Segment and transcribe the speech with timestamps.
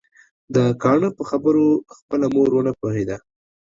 [0.55, 1.67] د کاڼه په خبرو
[1.97, 3.17] خپله مور ونه پوهيده